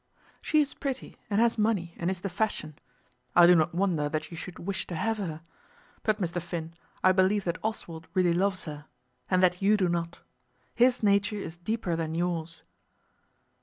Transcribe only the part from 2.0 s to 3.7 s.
is the fashion. I do